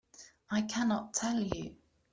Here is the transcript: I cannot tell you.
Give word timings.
I 0.49 0.63
cannot 0.63 1.13
tell 1.13 1.39
you. 1.39 1.75